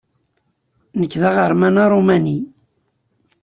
[0.99, 2.39] Nekk d aɣerman aṛumani.